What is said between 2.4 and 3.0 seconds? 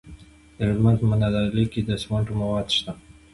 مواد شته.